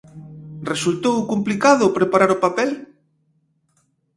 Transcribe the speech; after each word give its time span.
Resultou 0.71 1.27
complicado 1.31 1.95
preparar 1.97 2.29
o 2.35 2.41
papel? 2.45 2.69